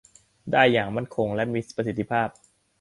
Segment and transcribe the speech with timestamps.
[0.51, 2.29] ได้อย่างมั่นคงและมีประสิทธิภาพ